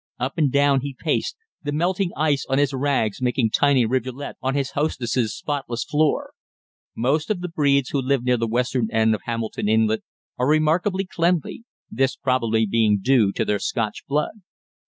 Up 0.19 0.35
and 0.39 0.51
down 0.51 0.81
he 0.81 0.95
paced, 0.99 1.37
the 1.61 1.71
melting 1.71 2.09
ice 2.17 2.43
on 2.49 2.57
his 2.57 2.73
rags 2.73 3.21
making 3.21 3.51
tiny 3.51 3.85
rivulets 3.85 4.39
on 4.41 4.55
his 4.55 4.71
hostess's 4.71 5.35
spotless 5.37 5.83
floor. 5.83 6.31
Most 6.95 7.29
of 7.29 7.41
the 7.41 7.47
breeds 7.47 7.89
who 7.89 8.01
live 8.01 8.23
near 8.23 8.37
the 8.37 8.47
western 8.47 8.89
end 8.89 9.13
of 9.13 9.21
Hamilton 9.25 9.69
Inlet 9.69 10.01
are 10.39 10.47
remarkably 10.47 11.05
cleanly, 11.05 11.65
this 11.91 12.15
probably 12.15 12.65
being 12.65 12.97
due 12.99 13.31
to 13.33 13.45
their 13.45 13.59
Scotch 13.59 14.03
blood. 14.07 14.41